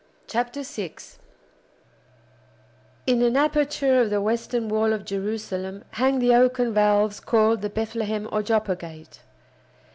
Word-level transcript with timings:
CHAPTER 0.25 0.63
VI 0.63 0.95
In 3.05 3.21
an 3.21 3.37
aperture 3.37 4.01
of 4.01 4.09
the 4.09 4.19
western 4.19 4.67
wall 4.67 4.93
of 4.93 5.05
Jerusalem 5.05 5.83
hang 5.91 6.17
the 6.17 6.33
"oaken 6.33 6.73
valves" 6.73 7.19
called 7.19 7.61
the 7.61 7.69
Bethlehem 7.69 8.27
or 8.31 8.41
Joppa 8.41 8.75
Gate. 8.75 9.19